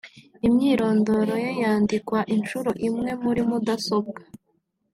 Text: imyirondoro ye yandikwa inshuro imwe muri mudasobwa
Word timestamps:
imyirondoro 0.47 1.33
ye 1.43 1.51
yandikwa 1.61 2.19
inshuro 2.35 2.69
imwe 2.87 3.11
muri 3.23 3.41
mudasobwa 3.49 4.21